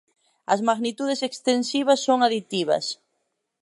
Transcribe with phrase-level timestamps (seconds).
[0.53, 2.85] As magnitudes extensivas son aditivas.